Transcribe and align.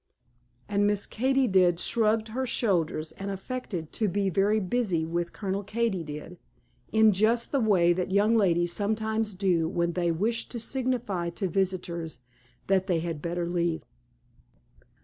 And 0.67 0.87
Miss 0.87 1.05
Katy 1.05 1.47
did 1.47 1.79
shrugged 1.79 2.29
her 2.29 2.47
shoulders 2.47 3.11
and 3.11 3.29
affected 3.29 3.91
to 3.93 4.07
be 4.07 4.31
very 4.31 4.59
busy 4.59 5.05
with 5.05 5.31
Colonel 5.31 5.61
Katy 5.61 6.03
did, 6.03 6.39
in 6.91 7.11
just 7.11 7.51
the 7.51 7.59
way 7.59 7.93
that 7.93 8.11
young 8.11 8.35
ladies 8.35 8.73
sometimes 8.73 9.35
do 9.35 9.69
when 9.69 9.93
they 9.93 10.11
wish 10.11 10.49
to 10.49 10.59
signify 10.59 11.29
to 11.29 11.47
visitors 11.47 12.17
that 12.65 12.87
they 12.87 12.97
had 13.01 13.21
better 13.21 13.47
leave. 13.47 13.83